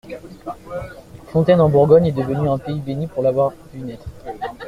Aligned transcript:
Fontaines 1.27 1.61
en 1.61 1.69
Bourgogne 1.69 2.07
est 2.07 2.19
un 2.19 2.57
pays 2.57 2.79
béni 2.79 3.05
pour 3.05 3.21
l'avoir 3.21 3.51
vu 3.71 3.81
naître. 3.81 4.09